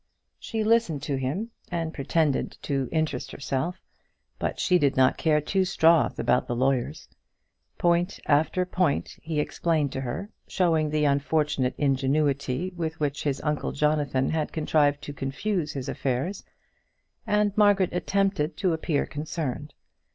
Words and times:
She 0.39 0.63
listened 0.63 1.03
to 1.03 1.15
him, 1.15 1.51
and 1.71 1.93
pretended 1.93 2.57
to 2.63 2.89
interest 2.91 3.31
herself, 3.31 3.75
but 4.39 4.59
she 4.59 4.79
did 4.79 4.97
not 4.97 5.15
care 5.15 5.39
two 5.39 5.63
straws 5.63 6.17
about 6.17 6.47
the 6.47 6.55
lawyers. 6.55 7.07
Point 7.77 8.19
after 8.25 8.65
point 8.65 9.19
he 9.21 9.39
explained 9.39 9.91
to 9.91 10.01
her, 10.01 10.31
showing 10.47 10.89
the 10.89 11.05
unfortunate 11.05 11.75
ingenuity 11.77 12.73
with 12.75 12.99
which 12.99 13.21
his 13.21 13.41
uncle 13.41 13.73
Jonathan 13.73 14.31
had 14.31 14.51
contrived 14.51 15.03
to 15.03 15.13
confuse 15.13 15.73
his 15.73 15.87
affairs, 15.87 16.43
and 17.27 17.55
Margaret 17.55 17.93
attempted 17.93 18.57
to 18.57 18.73
appear 18.73 19.05
concerned. 19.05 19.75